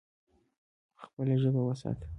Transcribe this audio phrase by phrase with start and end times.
[1.03, 2.07] خپله ژبه وساته.